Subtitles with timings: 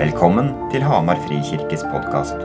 [0.00, 2.38] Velkommen til Hamar Frikirkes podkast.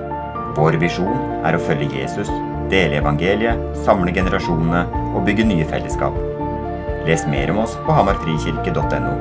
[0.57, 2.27] Vår visjon er å følge Jesus,
[2.67, 4.81] dele evangeliet, samle generasjonene
[5.15, 6.17] og bygge nye fellesskap.
[7.07, 9.13] Les mer om oss på hamarfrikirke.no.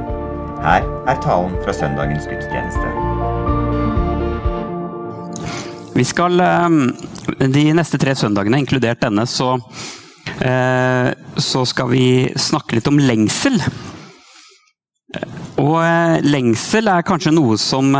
[0.65, 2.91] Her er talen fra søndagens gudstjeneste.
[5.95, 9.61] Vi skal eh, de neste tre søndagene, inkludert denne, så,
[10.43, 13.62] eh, så skal vi snakke litt om lengsel.
[15.65, 17.95] Og eh, lengsel er kanskje noe som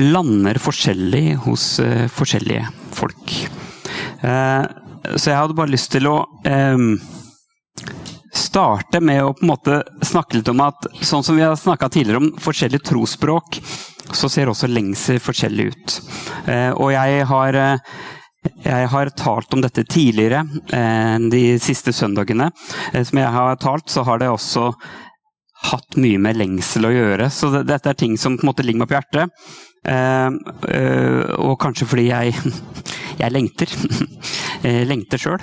[0.00, 1.64] lander forskjellig hos
[2.16, 2.64] forskjellige
[2.96, 3.34] folk.
[4.22, 6.14] Så jeg hadde bare lyst til å
[8.32, 11.90] starte med å på en måte snakke litt om at sånn som vi har snakka
[11.92, 13.60] tidligere om forskjellige trosspråk,
[14.16, 15.98] så ser også lengsel forskjellig ut.
[16.80, 17.60] Og jeg har
[18.42, 20.42] jeg har talt om dette tidligere,
[21.30, 22.48] de siste søndagene.
[23.04, 24.72] Som jeg har talt, så har det også
[25.70, 27.28] hatt mye med lengsel å gjøre.
[27.32, 29.44] Så dette er ting som på en måte ligger meg på hjertet.
[29.82, 30.30] Uh,
[30.70, 32.36] uh, og kanskje fordi jeg,
[33.22, 33.72] jeg lengter.
[34.62, 35.42] jeg lengter sjøl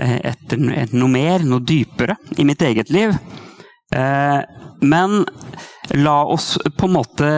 [0.00, 0.60] etter,
[0.94, 3.12] noe mer, noe dypere i mitt eget liv.
[4.80, 5.16] men
[5.98, 7.30] la oss på en måte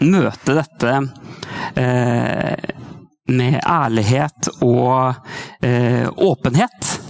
[0.00, 0.94] møte dette
[3.36, 5.20] med ærlighet og
[6.32, 7.01] åpenhet.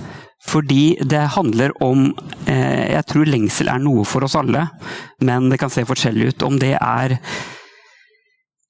[0.53, 2.11] Fordi det handler om
[2.47, 4.67] eh, Jeg tror lengsel er noe for oss alle,
[5.25, 6.47] men det kan se forskjellig ut.
[6.49, 7.17] Om det er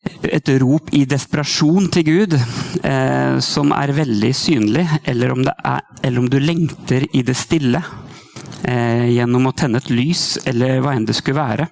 [0.02, 6.22] et rop i desperasjon til Gud eh, som er veldig synlig, eller om, er, eller
[6.22, 7.82] om, du lengter i det stille
[8.66, 11.68] eh, gjennom å tenne et lys, eller hva enn det skulle være,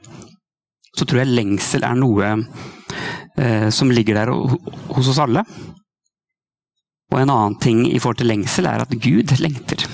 [0.95, 5.45] så tror jeg lengsel er noe eh, som ligger der hos oss alle.
[7.11, 9.87] Og en annen ting i forhold til lengsel er at Gud lengter.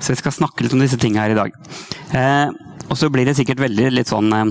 [0.00, 1.54] Så jeg skal snakke litt om disse tingene her i dag.
[2.16, 2.48] Eh,
[2.86, 4.50] og så blir det sikkert veldig litt sånn eh,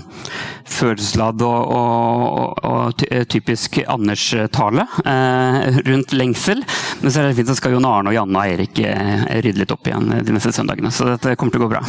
[0.75, 2.23] følelsesladd og, og,
[2.67, 6.63] og, og typisk Anders-tale eh, rundt lengsel.
[7.01, 9.63] Men så er det fint så skal Jon Arne og Janne og Eirik eh, rydde
[9.63, 10.91] litt opp igjen de neste søndagene.
[10.93, 11.83] Så dette kommer til å gå bra.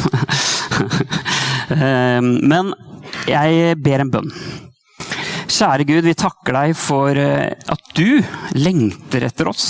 [1.81, 2.75] eh, men
[3.31, 4.33] jeg ber en bønn.
[5.47, 8.19] Kjære Gud, vi takker deg for eh, at du
[8.59, 9.69] lengter etter oss.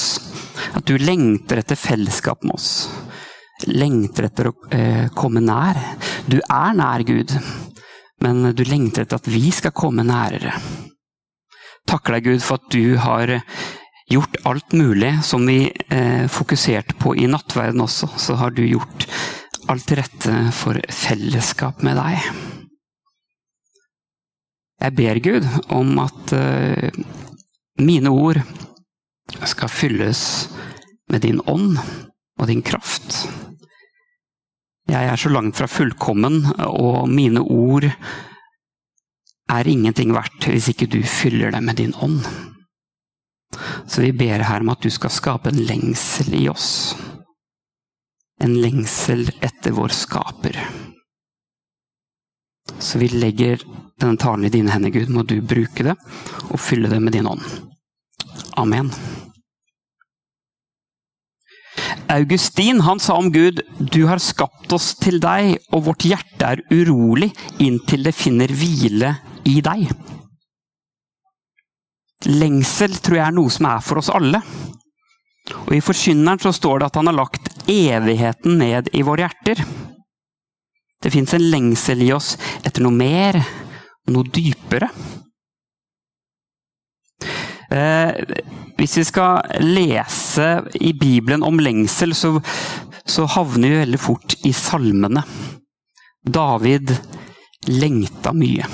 [0.72, 2.70] At du lengter etter fellesskap med oss.
[3.68, 5.76] Lengter etter å eh, komme nær.
[6.24, 7.36] Du er nær, Gud,
[8.24, 10.56] men du lengter etter at vi skal komme nærere.
[11.86, 13.36] Takker deg, Gud, for at du har
[14.08, 18.14] gjort alt mulig som vi eh, fokuserte på i nattverden også.
[18.16, 19.10] Så har du gjort
[19.68, 22.55] alt til rette for fellesskap med deg.
[24.80, 26.90] Jeg ber Gud om at uh,
[27.80, 28.42] mine ord
[29.48, 30.22] skal fylles
[31.10, 31.78] med din ånd
[32.36, 33.24] og din kraft.
[34.86, 37.88] Jeg er så langt fra fullkommen, og mine ord
[39.50, 42.20] er ingenting verdt hvis ikke du fyller dem med din ånd.
[43.86, 46.94] Så vi ber her om at du skal skape en lengsel i oss.
[48.42, 50.58] En lengsel etter vår skaper.
[52.78, 53.62] Så vi legger
[54.00, 55.12] denne talen i dine hender, Gud.
[55.12, 55.96] Må du bruke det
[56.50, 57.44] og fylle det med din ånd.
[58.60, 58.90] Amen.
[62.12, 66.62] Augustin han sa om Gud du har skapt oss til deg, og vårt hjerte er
[66.70, 67.32] urolig
[67.62, 69.16] inntil det finner hvile
[69.48, 69.90] i deg.
[72.26, 74.40] Lengsel tror jeg er noe som er for oss alle.
[75.66, 79.62] Og I Forkynneren så står det at han har lagt evigheten ned i våre hjerter.
[81.02, 82.34] Det fins en lengsel i oss
[82.64, 83.38] etter noe mer,
[84.12, 84.88] noe dypere.
[87.70, 88.22] Eh,
[88.78, 90.48] hvis vi skal lese
[90.80, 92.36] i Bibelen om lengsel, så,
[93.04, 95.24] så havner vi veldig fort i salmene.
[96.22, 96.94] David
[97.70, 98.66] lengta mye.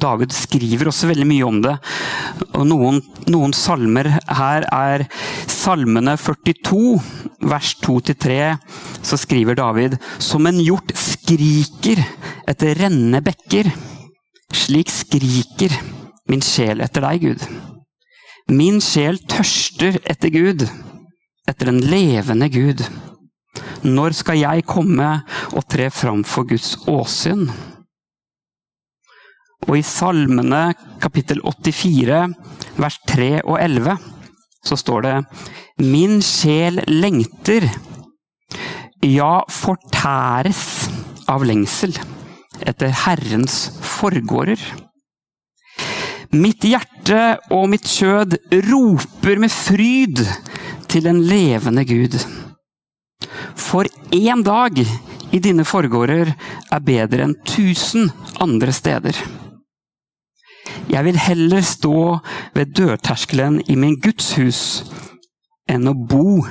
[0.00, 1.74] David skriver også veldig mye om det.
[2.56, 5.06] Og noen, noen salmer her er
[5.50, 6.96] salmene 42,
[7.50, 8.38] vers 2-3.
[9.06, 12.02] Så skriver David Som en hjort skriker
[12.48, 13.70] etter rennende bekker.
[14.54, 15.74] Slik skriker
[16.30, 17.42] min sjel etter deg, Gud.
[18.50, 20.66] Min sjel tørster etter Gud,
[21.50, 22.82] etter den levende Gud.
[23.86, 25.08] Når skal jeg komme
[25.52, 27.46] og tre fram for Guds åsyn?
[29.64, 32.20] Og i Salmene kapittel 84,
[32.76, 33.96] vers 3 og 11,
[34.66, 35.14] så står det
[35.82, 37.68] Min sjel lengter,
[39.06, 40.60] ja, fortæres
[41.30, 41.94] av lengsel
[42.66, 44.60] etter Herrens forgårder.
[46.36, 50.24] Mitt hjerte og mitt kjød roper med fryd
[50.90, 52.16] til en levende Gud.
[53.56, 58.10] For én dag i dine forgårder er bedre enn tusen
[58.42, 59.16] andre steder.
[60.86, 61.96] Jeg vil heller stå
[62.54, 64.60] ved dørterskelen i min Guds hus
[65.70, 66.44] enn å bo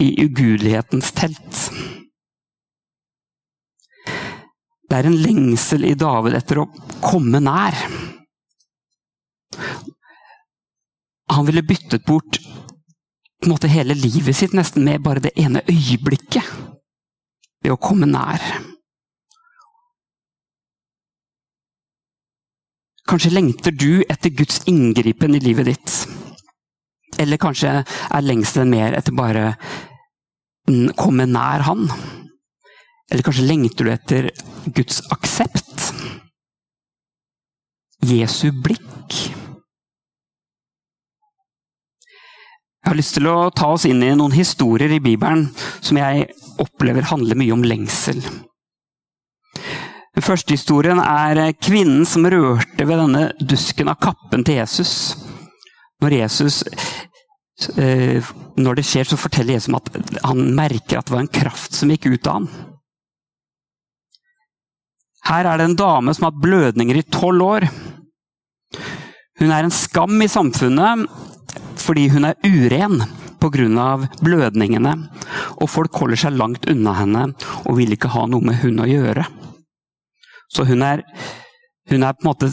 [0.00, 1.58] i ugudelighetens telt.
[4.88, 6.68] Det er en lengsel i David etter å
[7.04, 7.76] komme nær.
[11.32, 12.40] Han ville byttet bort
[13.48, 16.46] måte hele livet sitt nesten med bare det ene øyeblikket
[17.62, 18.42] ved å komme nær.
[23.08, 25.94] Kanskje lengter du etter Guds inngripen i livet ditt.
[27.20, 29.56] Eller kanskje er lengselen mer etter bare
[30.96, 31.88] komme nær Han.
[33.10, 34.30] Eller kanskje lengter du etter
[34.72, 35.90] Guds aksept?
[38.06, 39.18] Jesu blikk?
[42.82, 45.44] Jeg har lyst til å ta oss inn i noen historier i Bibelen
[45.78, 46.32] som jeg
[46.62, 48.18] opplever handler mye om lengsel.
[50.12, 54.92] Den første historien er kvinnen som rørte ved denne dusken av kappen til Jesus.
[56.04, 56.58] Når, Jesus,
[57.80, 58.20] eh,
[58.60, 61.92] når det skjer, så forteller Jesus at han merker at det var en kraft som
[61.94, 62.50] gikk ut av ham.
[65.22, 67.68] Her er det en dame som har hatt blødninger i tolv år.
[69.40, 71.06] Hun er en skam i samfunnet
[71.82, 73.00] fordi hun er uren
[73.42, 74.08] pga.
[74.20, 74.92] blødningene.
[75.62, 77.24] Og folk holder seg langt unna henne
[77.64, 79.24] og vil ikke ha noe med hun å gjøre.
[80.52, 81.02] Så hun er,
[81.90, 82.50] hun er på, en måte,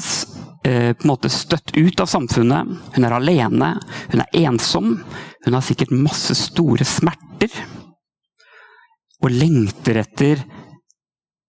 [0.64, 2.72] eh, på en måte støtt ut av samfunnet.
[2.96, 3.74] Hun er alene,
[4.14, 4.96] hun er ensom.
[5.46, 7.52] Hun har sikkert masse store smerter.
[9.20, 10.46] Og lengter etter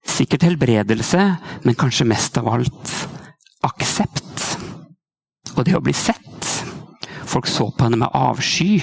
[0.07, 1.23] sikkert helbredelse,
[1.63, 2.95] men kanskje mest av alt
[3.67, 4.47] aksept.
[5.57, 6.49] Og det å bli sett.
[7.31, 8.81] Folk så på henne med avsky.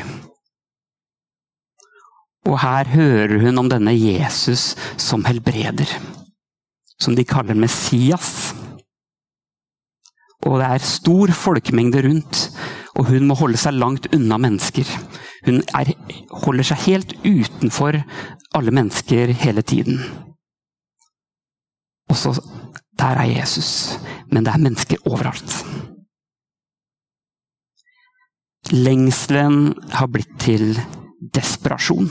[2.48, 5.90] Og her hører hun om denne Jesus som helbreder.
[7.00, 8.54] Som de kaller Messias.
[10.46, 12.44] Og det er stor folkemengde rundt,
[12.98, 14.88] og hun må holde seg langt unna mennesker.
[15.46, 15.92] Hun er,
[16.44, 18.00] holder seg helt utenfor
[18.58, 20.02] alle mennesker hele tiden.
[22.10, 22.40] Og så
[22.98, 24.00] Der er Jesus,
[24.32, 25.52] men det er mennesker overalt.
[28.72, 30.80] Lengselen har blitt til
[31.36, 32.10] desperasjon.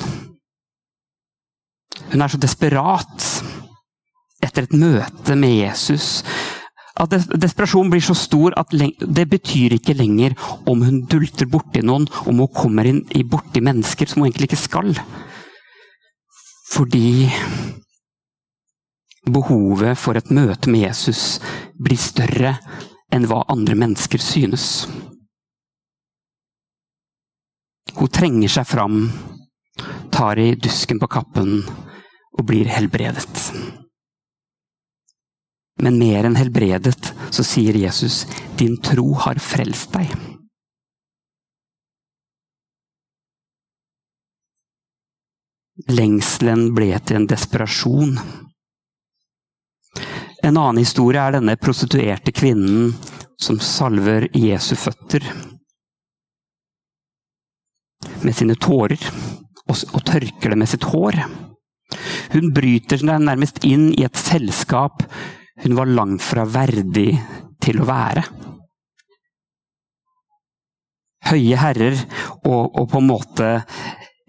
[2.12, 3.26] Hun er så desperat
[4.46, 6.22] etter et møte med Jesus
[6.96, 10.36] at desperasjonen blir så stor at det betyr ikke lenger
[10.68, 14.62] om hun dulter borti noen, om hun kommer inn borti mennesker som hun egentlig ikke
[14.62, 14.94] skal.
[16.72, 17.28] Fordi
[19.26, 21.38] behovet for et møte med Jesus
[21.76, 22.56] blir større
[23.12, 24.86] enn hva andre mennesker synes.
[27.96, 29.08] Hun trenger seg fram,
[30.12, 31.58] tar i dusken på kappen
[32.36, 33.50] og blir helbredet.
[35.82, 38.24] Men mer enn helbredet, så sier Jesus,
[38.56, 40.14] 'Din tro har frelst deg'.
[45.92, 48.16] Lengselen ble til en desperasjon.
[50.46, 52.94] En annen historie er denne prostituerte kvinnen
[53.36, 55.26] som salver Jesu føtter
[58.24, 59.00] med sine tårer
[59.66, 61.18] og, tørker det med sitt hår.
[62.32, 65.04] Hun bryter seg nærmest inn i et selskap
[65.64, 67.10] hun var langt fra verdig
[67.62, 68.24] til å være.
[71.26, 71.96] Høye herrer,
[72.44, 73.48] og, og, på en måte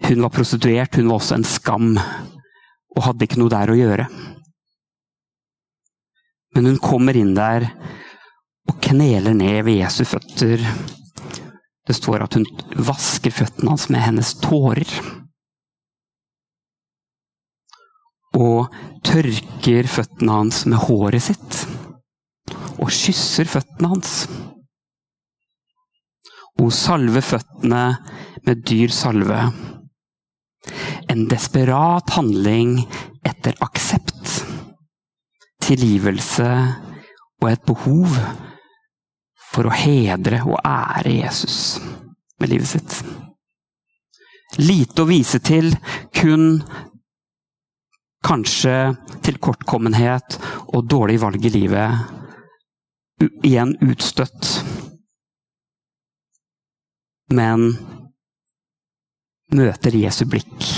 [0.08, 4.04] Hun var prostituert, hun var også en skam, og hadde ikke noe der å gjøre.
[6.54, 7.66] Men hun kommer inn der
[8.70, 10.62] og kneler ned ved Jesu føtter
[11.88, 12.44] det står at hun
[12.84, 14.90] vasker føttene hans med hennes tårer.
[18.38, 18.68] Og
[19.06, 21.62] tørker føttene hans med håret sitt.
[22.78, 24.12] Og kysser føttene hans.
[26.58, 27.82] Hun salver føttene
[28.46, 29.40] med dyr salve.
[31.08, 32.80] En desperat handling
[33.26, 34.42] etter aksept,
[35.62, 36.48] tilgivelse
[37.38, 38.16] og et behov
[39.52, 41.78] for å hedre og ære Jesus
[42.38, 42.98] med livet sitt.
[44.58, 45.70] Lite å vise til,
[46.14, 46.60] kun
[48.28, 48.74] kanskje
[49.24, 50.38] tilkortkommenhet
[50.74, 52.14] og dårlig valg i livet.
[53.42, 54.50] Igjen utstøtt.
[57.32, 57.72] Men
[59.54, 60.68] møter Jesu blikk.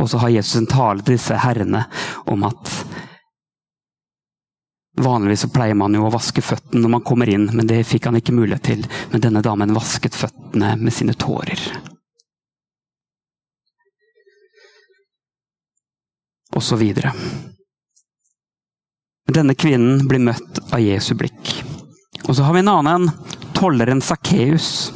[0.00, 1.84] Og så har Jesus en tale til disse herrene
[2.30, 2.76] om at
[5.00, 8.10] Vanligvis så pleier man jo å vaske føttene når man kommer inn, men det fikk
[8.10, 8.82] han ikke mulighet til.
[9.14, 11.62] Men denne damen vasket føttene med sine tårer.
[16.80, 17.12] Videre.
[19.30, 21.52] Denne kvinnen blir møtt av Jesu blikk.
[22.26, 23.10] Og så har vi en annen,
[23.56, 24.90] tolleren Sakkeus.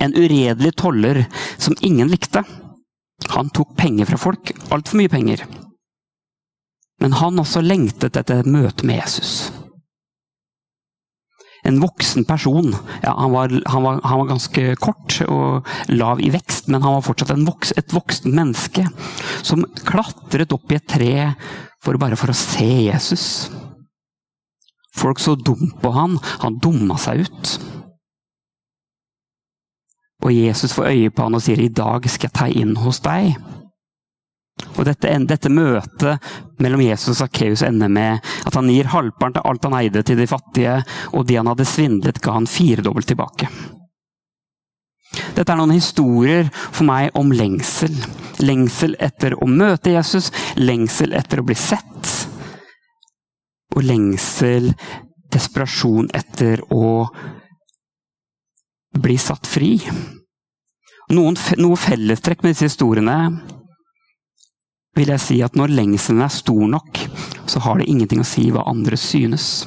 [0.00, 1.24] En uredelig toller
[1.58, 2.44] som ingen likte.
[3.34, 5.44] Han tok penger fra folk, altfor mye penger.
[7.02, 9.50] Men han også lengtet etter et møte med Jesus.
[11.64, 12.74] En voksen person.
[13.02, 16.98] Ja, han, var, han, var, han var ganske kort og lav i vekst, men han
[16.98, 18.84] var fortsatt voks, et voksen menneske
[19.42, 21.14] som klatret opp i et tre
[21.84, 23.26] for bare for å se Jesus.
[24.94, 27.56] Folk så dumt på han, han dumma seg ut.
[30.24, 33.00] Og Jesus får øye på han og sier 'i dag skal jeg ta inn hos
[33.04, 33.34] deg'.
[34.74, 36.26] Og dette, dette møtet
[36.62, 40.18] mellom Jesus og Sakkeus ender med at han gir halvparten av alt han eide til
[40.18, 40.76] de fattige,
[41.12, 43.50] og de han hadde svindlet, ga han firedobbelt tilbake.
[45.34, 47.94] Dette er noen historier for meg om lengsel.
[48.42, 52.10] Lengsel etter å møte Jesus, lengsel etter å bli sett.
[53.74, 54.72] Og lengsel,
[55.34, 57.08] desperasjon etter å
[59.02, 59.76] bli satt fri.
[61.14, 63.18] Noen, noe fellestrekk med disse historiene
[64.94, 67.00] vil jeg si at når lengselen er stor nok,
[67.50, 69.64] så har det ingenting å si hva andre synes.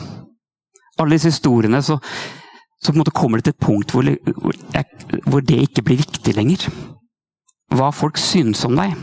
[0.98, 2.00] Alle disse historiene så,
[2.82, 4.08] så kommer det til et punkt hvor,
[5.28, 6.68] hvor, det ikke blir viktig lenger.
[7.76, 8.96] Hva folk synes om deg.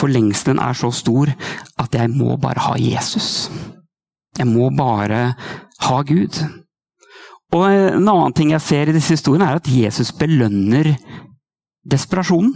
[0.00, 1.30] For lengselen er så stor
[1.78, 3.50] at jeg må bare ha Jesus.
[4.38, 5.34] Jeg må bare
[5.84, 6.40] ha Gud.
[7.52, 10.94] Og En annen ting jeg ser i disse historiene, er at Jesus belønner
[11.90, 12.54] desperasjonen.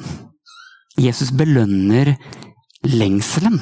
[1.00, 2.14] Jesus belønner
[2.86, 3.58] lengselen.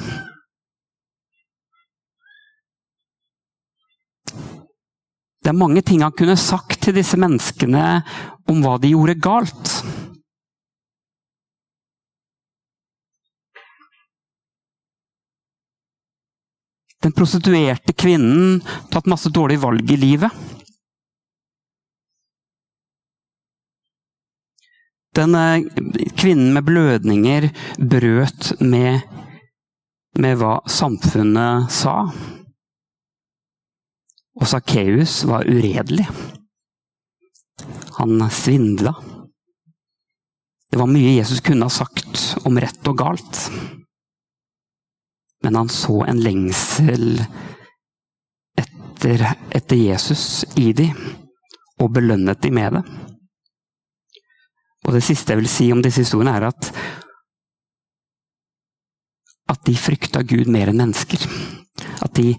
[5.43, 8.03] Det er mange ting han kunne sagt til disse menneskene
[8.47, 9.73] om hva de gjorde galt.
[17.03, 18.61] Den prostituerte kvinnen
[18.93, 20.31] tatt masse dårlige valg i livet.
[25.13, 25.35] Den
[26.17, 29.01] kvinnen med blødninger brøt med,
[30.19, 31.97] med hva samfunnet sa.
[34.41, 36.07] Og Sakkeus var uredelig.
[37.99, 38.95] Han svindla.
[40.71, 43.43] Det var mye Jesus kunne ha sagt om rett og galt.
[45.45, 47.21] Men han så en lengsel
[48.57, 50.89] etter, etter Jesus i de,
[51.77, 52.83] og belønnet de med det.
[54.83, 56.71] Og det siste jeg vil si om disse historiene, er at
[59.53, 61.25] at de frykta Gud mer enn mennesker.
[62.01, 62.33] At de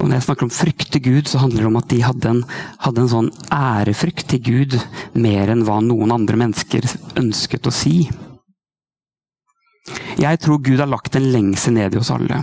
[0.00, 2.38] og Når jeg snakker om frykte Gud, så handler det om at de hadde en,
[2.80, 4.76] hadde en sånn ærefrykt til Gud
[5.12, 6.86] mer enn hva noen andre mennesker
[7.20, 8.06] ønsket å si.
[10.16, 12.40] Jeg tror Gud har lagt en lengsel ned i oss alle.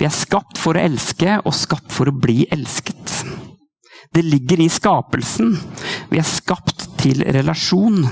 [0.00, 3.12] Vi er skapt for å elske og skapt for å bli elsket.
[4.14, 5.52] Det ligger i skapelsen.
[6.08, 8.04] Vi er skapt til relasjon.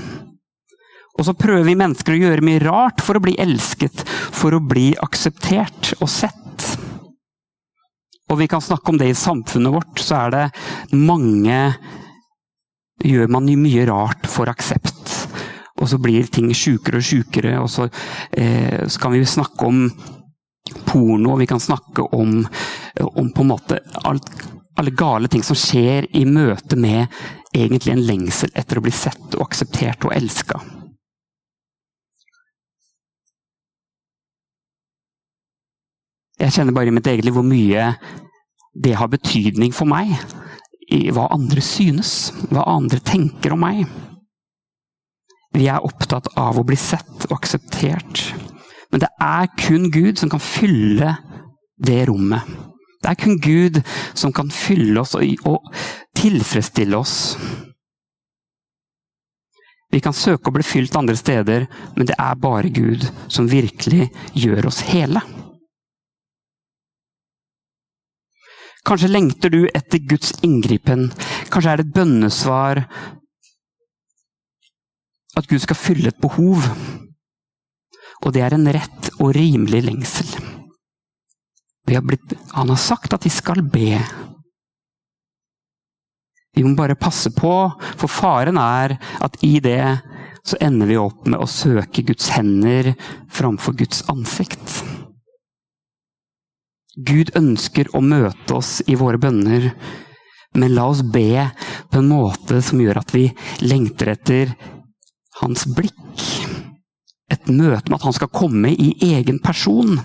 [1.19, 4.63] Og så prøver vi mennesker å gjøre mye rart for å bli elsket, for å
[4.63, 6.67] bli akseptert og sett.
[8.29, 10.45] Og vi kan snakke om det i samfunnet vårt, så er det
[10.97, 11.61] mange
[12.99, 15.13] Gjør man mye rart for aksept.
[15.79, 17.85] Og så blir ting sjukere og sjukere, og så,
[18.35, 19.85] eh, så, kan vi snakke om
[20.83, 22.45] porno, vi kan snakke om,
[22.99, 24.27] om på en måte alt,
[24.75, 27.07] alle gale ting som skjer i møte med
[27.55, 30.59] egentlig en lengsel etter å bli sett og akseptert og elska.
[36.39, 37.89] Jeg kjenner bare i mitt eget liv hvor mye
[38.79, 40.13] det har betydning for meg.
[40.89, 43.83] I hva andre synes, hva andre tenker om meg.
[45.53, 48.29] Vi er opptatt av å bli sett og akseptert.
[48.89, 51.15] Men det er kun Gud som kan fylle
[51.85, 52.45] det rommet.
[52.99, 53.79] Det er kun Gud
[54.17, 55.69] som kan fylle oss og, og
[56.19, 57.37] tilfredsstille oss.
[59.89, 64.11] Vi kan søke å bli fylt andre steder, men det er bare Gud som virkelig
[64.37, 65.23] gjør oss hele.
[68.85, 71.09] Kanskje lengter du etter Guds inngripen.
[71.51, 72.83] Kanskje er det et bønnesvar
[75.39, 76.69] at Gud skal fylle et behov.
[78.25, 80.31] Og det er en rett og rimelig lengsel.
[81.89, 83.97] Blitt, han har sagt at vi skal be.
[86.59, 87.53] Vi må bare passe på,
[87.95, 89.79] for faren er at i det
[90.43, 92.91] så ender vi opp med å søke Guds hender
[93.31, 94.81] framfor Guds ansikt.
[96.99, 99.69] Gud ønsker å møte oss i våre bønner,
[100.59, 101.45] men la oss be
[101.93, 103.29] på en måte som gjør at vi
[103.63, 104.51] lengter etter
[105.39, 106.25] hans blikk.
[107.31, 109.95] Et møte med at han skal komme i egen person.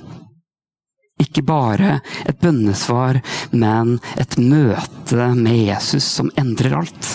[1.22, 3.20] Ikke bare et bønnesvar,
[3.54, 7.14] men et møte med Jesus som endrer alt.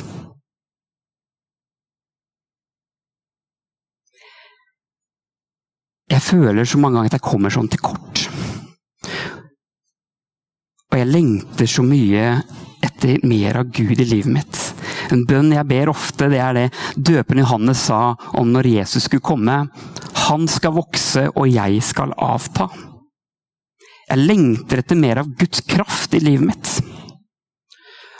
[6.09, 8.23] Jeg føler så mange ganger at jeg kommer sånn til kort.
[10.89, 12.23] Og jeg lengter så mye
[12.81, 14.61] etter mer av Gud i livet mitt.
[15.13, 16.65] En bønn jeg ber ofte, det er det
[16.97, 19.59] døperen Johannes sa om når Jesus skulle komme.
[20.29, 22.69] Han skal vokse, og jeg skal avta.
[24.09, 26.71] Jeg lengter etter mer av Guds kraft i livet mitt.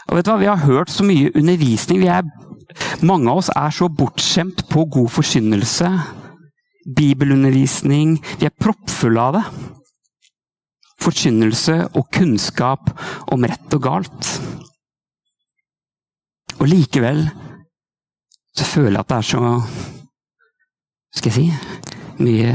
[0.08, 2.06] Og vet du hva, Vi har hørt så mye undervisning.
[2.06, 2.26] Er,
[3.02, 5.90] mange av oss er så bortskjemt på god forkynnelse
[6.96, 8.16] bibelundervisning.
[8.38, 9.44] Vi er proppfulle av det.
[11.00, 12.90] Forkynnelse og kunnskap
[13.32, 14.32] om rett og galt.
[16.60, 17.24] Og likevel
[18.56, 19.42] så føler jeg at det er så
[21.16, 22.52] Skal jeg si mye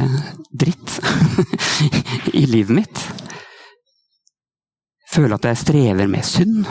[0.56, 0.94] dritt
[2.40, 3.02] i livet mitt.
[5.16, 6.66] Jeg føler at jeg strever med synd.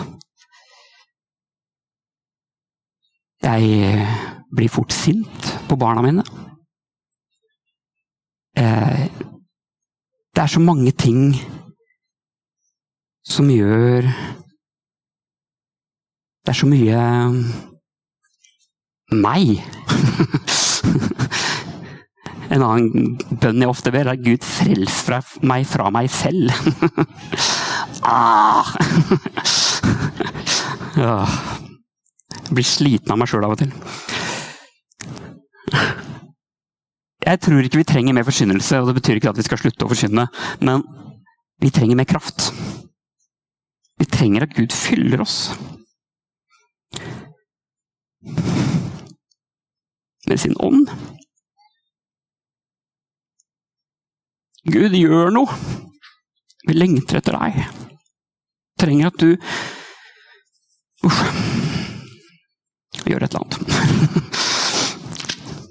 [3.43, 4.09] Jeg
[4.57, 6.25] blir fort sint på barna mine.
[8.61, 9.09] Eh,
[10.37, 11.33] det er så mange ting
[13.25, 14.03] som gjør
[16.45, 17.01] Det er så mye
[19.25, 19.65] meg.
[22.55, 26.53] en annen bønn jeg ofte ber, er 'Gud, frels fra meg fra meg selv'.
[28.15, 28.75] ah!
[30.95, 33.73] Jeg blir sliten av meg sjøl av og til.
[37.25, 39.87] Jeg tror ikke vi trenger mer forkynnelse, og det betyr ikke at vi skal slutte
[39.87, 40.27] å forkynne,
[40.61, 40.85] men
[41.63, 42.51] vi trenger mer kraft.
[43.99, 45.55] Vi trenger at Gud fyller oss.
[50.29, 50.93] Med sin ånd.
[54.65, 55.57] Gud, gjør noe!
[56.65, 57.59] Vi lengter etter deg.
[58.81, 59.35] Trenger at du
[61.05, 61.19] Uff.
[63.05, 63.59] Gjør et eller annet.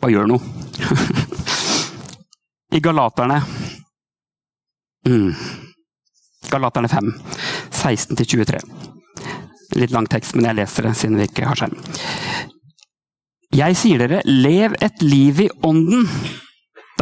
[0.01, 0.41] Bare gjør noe.
[2.73, 3.39] I Galaterne
[5.07, 5.33] mm.
[6.53, 7.09] Galaterne 5,
[7.71, 8.61] 16-23.
[9.81, 11.79] Litt lang tekst, men jeg leser det siden vi ikke har skjerm.
[13.53, 16.05] Jeg sier dere, lev et liv i ånden.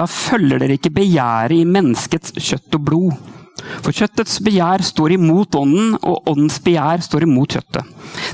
[0.01, 3.17] Da følger dere ikke begjæret i menneskets kjøtt og blod.
[3.85, 7.91] For kjøttets begjær står imot ånden, og åndens begjær står imot kjøttet.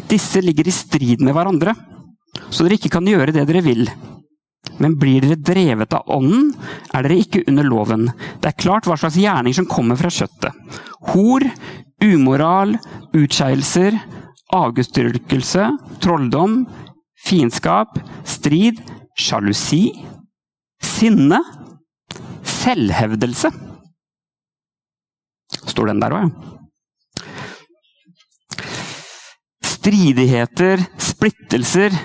[0.08, 1.74] Disse ligger i strid med hverandre,
[2.48, 3.84] så dere ikke kan gjøre det dere vil.
[4.80, 6.54] Men blir dere drevet av ånden,
[6.96, 8.08] er dere ikke under loven.
[8.40, 10.56] Det er klart hva slags gjerning som kommer fra kjøttet.
[11.12, 11.44] Hor,
[12.00, 12.78] umoral,
[13.12, 14.00] utskeielser,
[14.56, 15.68] avgudsdyrkelse,
[16.00, 16.62] trolldom,
[17.28, 18.80] fiendskap, strid,
[19.20, 19.90] sjalusi,
[20.84, 21.42] sinne,
[22.68, 23.52] selvhevdelse.
[25.72, 26.30] Står den der òg, ja.
[29.68, 31.96] Stridigheter, splittelser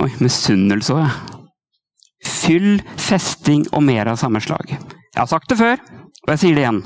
[0.00, 1.40] Oi, misunnelse òg, ja
[2.50, 4.74] fyll, festing og mer av samme slag.
[4.74, 5.80] Jeg har sagt det før,
[6.24, 6.82] og jeg sier det igjen.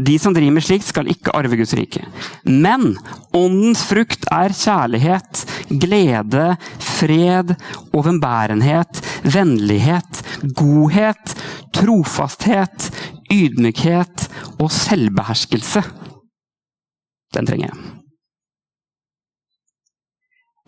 [0.00, 2.02] De som driver med slikt, skal ikke arve Guds rike.
[2.44, 2.94] Men
[3.36, 5.44] åndens frukt er kjærlighet,
[5.82, 6.46] glede,
[6.80, 7.54] fred,
[7.96, 10.22] overbærenhet, vennlighet,
[10.56, 11.34] godhet,
[11.76, 12.90] trofasthet,
[13.30, 15.84] ydmykhet og selvbeherskelse.
[17.34, 17.96] Den trenger jeg.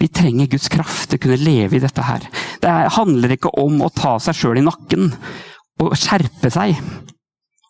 [0.02, 2.24] Vi trenger Guds kraft til å kunne leve i dette her.
[2.62, 5.12] Det handler ikke om å ta seg sjøl i nakken
[5.82, 6.74] og skjerpe seg.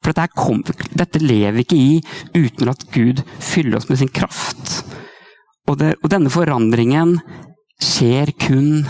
[0.02, 4.10] For dette, kom, dette, lever vi ikke i uten at Gud fyller oss med sin
[4.10, 4.80] kraft.
[5.70, 7.20] Og, det, og denne forandringen
[7.82, 8.82] skjer kun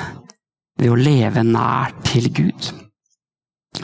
[0.80, 2.72] ved å leve nær til Gud.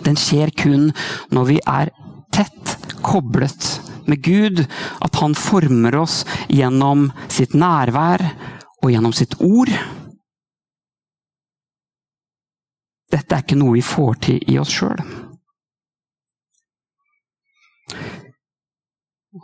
[0.05, 0.91] Den skjer kun
[1.35, 1.93] når vi er
[2.35, 3.69] tett koblet
[4.09, 4.65] med Gud.
[5.05, 8.25] At han former oss gjennom sitt nærvær
[8.83, 9.73] og gjennom sitt ord.
[13.09, 15.01] Dette er ikke noe vi får til i oss sjøl.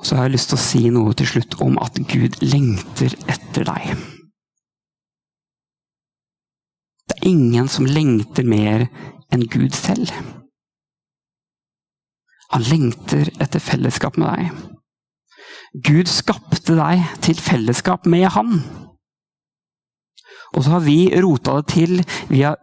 [0.02, 3.66] Så har jeg lyst til å si noe til slutt om at Gud lengter etter
[3.68, 3.94] deg.
[7.04, 8.88] Det er ingen som lengter mer
[9.32, 10.10] enn Gud selv.
[12.54, 14.64] Han lengter etter fellesskap med deg.
[15.84, 18.60] Gud skapte deg til fellesskap med Han.
[20.54, 22.02] Og så har vi rota det til.
[22.30, 22.58] Vi har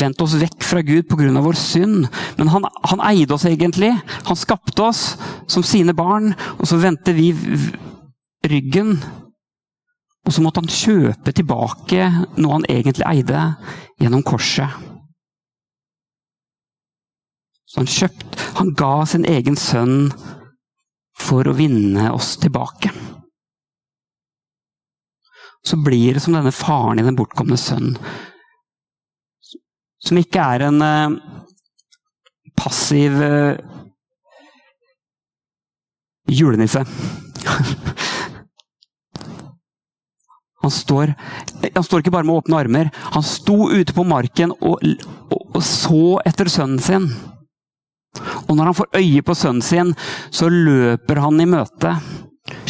[0.00, 1.28] vendt oss vekk fra Gud pga.
[1.44, 2.08] vår synd.
[2.38, 3.92] Men han, han, eide oss egentlig.
[4.24, 7.32] Han skapte oss som sine barn, og så vendte vi
[8.46, 8.96] ryggen.
[10.26, 12.08] Og så måtte han kjøpe tilbake
[12.40, 13.42] noe han egentlig eide,
[14.00, 14.72] gjennom korset.
[17.66, 20.08] Så han kjøpte Han ga sin egen sønn
[21.20, 22.88] for å vinne oss tilbake.
[25.66, 27.98] Så blir det som denne faren i den bortkomne sønnen.
[30.06, 31.16] som ikke er en uh,
[32.54, 33.58] passiv uh,
[36.30, 36.84] julenisse.
[40.66, 41.12] Han står,
[41.74, 42.88] han står, ikke bare med åpne armer.
[43.14, 44.80] Han sto ute på marken og,
[45.30, 47.06] og, og, så etter sønnen sin.
[48.48, 49.92] Og når han får øye på sønnen sin,
[50.34, 51.92] så løper han i møte.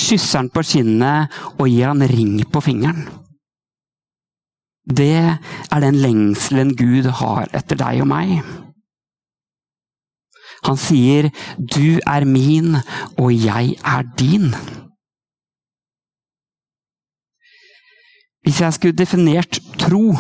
[0.06, 3.06] Kysser han på kinnet og gir han ring på fingeren.
[4.86, 8.38] Det er den lengselen Gud har etter deg og meg.
[10.66, 12.76] Han sier 'du er min,
[13.18, 14.54] og jeg er din'.
[18.42, 20.14] Hvis jeg skulle definert tro,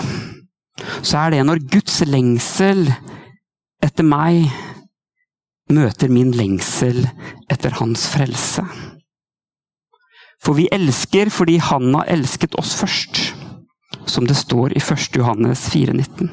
[1.02, 2.90] så er det når Guds lengsel
[3.82, 4.50] etter meg
[5.70, 7.06] møter min lengsel
[7.50, 8.66] etter hans frelse.
[10.46, 13.22] For vi elsker fordi han har elsket oss først,
[14.06, 15.08] som det står i 1.
[15.18, 16.30] Johannes 4,19.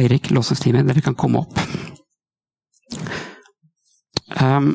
[0.00, 1.60] Eirik, låsestime, dere kan komme opp.
[4.42, 4.72] Um,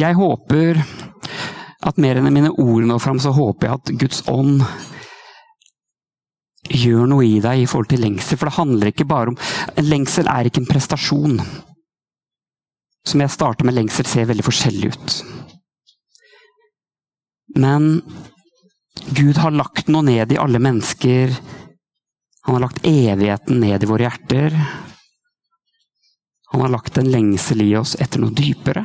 [0.00, 0.78] Jeg håper
[1.84, 4.62] at mer enn mine ord når fram, så håper jeg at Guds ånd
[6.70, 8.38] gjør noe i deg i forhold til lengsel.
[8.38, 9.36] For det handler ikke bare om
[9.84, 11.36] lengsel er ikke en prestasjon.
[13.06, 15.14] Som jeg starta med lengsel, ser veldig forskjellig ut.
[17.58, 18.02] Men
[19.16, 21.32] Gud har lagt noe ned i alle mennesker.
[22.46, 24.58] Han har lagt evigheten ned i våre hjerter.
[26.52, 28.84] Han har lagt en lengsel i oss etter noe dypere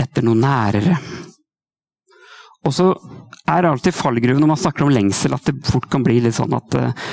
[0.00, 0.96] etter noe nærere.
[2.66, 2.90] Og så
[3.48, 6.36] er det alltid fallgruven når man snakker om lengsel, at det fort kan bli litt
[6.36, 7.06] sånn at eh,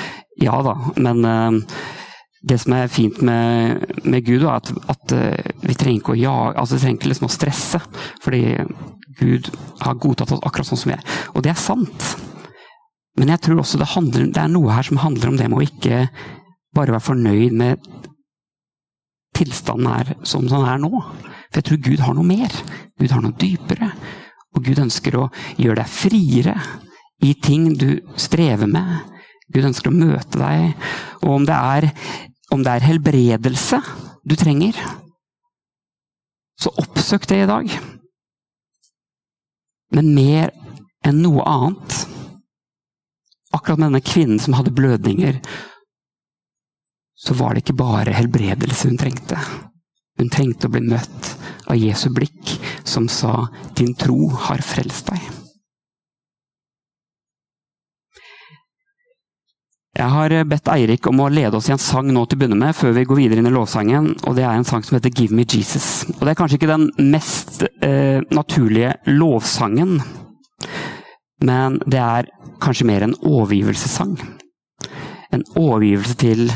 [0.44, 1.78] ja da, men eh,
[2.48, 6.20] det som er fint med, med Gud, er at, at, eh, vi trenger ikke å
[6.20, 7.82] jage, altså vi trenger ikke liksom å stresse.
[8.24, 8.42] Fordi
[9.18, 9.50] Gud
[9.82, 11.06] har godtatt oss akkurat sånn som vi er.
[11.34, 12.10] Og det er sant.
[13.18, 15.58] Men jeg tror også det, handler, det er noe her som handler om det med
[15.58, 16.04] å ikke
[16.76, 17.88] bare være fornøyd med
[19.38, 20.92] tilstanden er som den er nå.
[21.48, 22.54] For jeg tror Gud har noe mer.
[22.98, 23.92] Gud har noe dypere.
[24.56, 26.56] Og Gud ønsker å gjøre deg friere
[27.26, 29.18] i ting du strever med.
[29.54, 30.88] Gud ønsker å møte deg.
[31.24, 31.88] Og om det er,
[32.54, 33.80] om det er helbredelse
[34.28, 34.76] du trenger,
[36.58, 37.72] så oppsøk det i dag.
[39.94, 40.52] Men mer
[41.06, 42.04] enn noe annet
[43.48, 45.38] Akkurat med denne kvinnen som hadde blødninger,
[47.16, 49.38] så var det ikke bare helbredelse hun trengte.
[50.20, 51.30] Hun trengte å bli møtt
[51.64, 55.47] av Jesu blikk, som sa 'din tro har frelst deg'.
[59.98, 62.58] Jeg har bedt Eirik om å lede oss i en sang nå til å begynne
[62.60, 64.12] med, før vi går videre inn i lovsangen.
[64.30, 66.06] og Det er en sang som heter 'Give Me Jesus'.
[66.14, 70.00] Og Det er kanskje ikke den mest eh, naturlige lovsangen,
[71.42, 72.30] men det er
[72.60, 74.18] kanskje mer en overgivelsessang.
[75.32, 76.52] En overgivelse til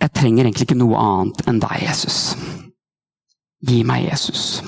[0.00, 2.36] Jeg trenger egentlig ikke noe annet enn deg, Jesus.
[3.66, 4.62] Gi meg Jesus.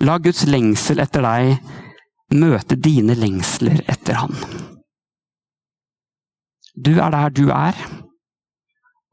[0.00, 1.58] La Guds lengsel etter deg
[2.34, 4.34] møte dine lengsler etter Han.
[6.74, 7.78] Du er der du er,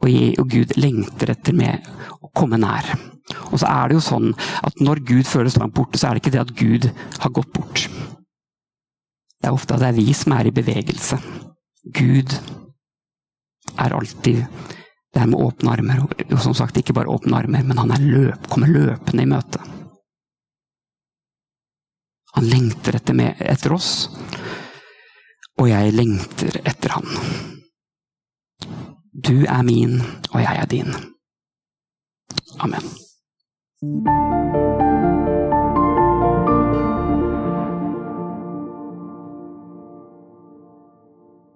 [0.02, 1.86] og Gud lengter etter med
[2.22, 2.88] å komme nær.
[3.52, 4.32] Og så er det jo sånn
[4.66, 6.90] at når Gud føles langt borte, så er det ikke det at Gud
[7.22, 7.86] har gått bort.
[9.42, 11.20] Det er ofte at det er vi som er i bevegelse.
[11.94, 12.34] Gud
[13.78, 14.42] er alltid
[15.12, 16.04] det er med åpne armer.
[16.32, 19.60] Og som sagt, ikke bare åpne armer, men han løp, kommer løpende i møte.
[22.38, 24.10] Han lengter etter, med, etter oss,
[25.60, 27.08] og jeg lengter etter han.
[29.12, 30.00] Du er min,
[30.32, 30.96] og jeg er din.
[32.64, 32.88] Amen.